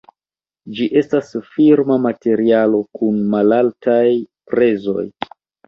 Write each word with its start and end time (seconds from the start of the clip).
Ĝi 0.77 0.87
estas 1.01 1.29
firma 1.57 1.99
materialo 2.07 2.81
kun 3.01 3.21
malaltaj 3.37 4.03
prezoj. 4.53 5.09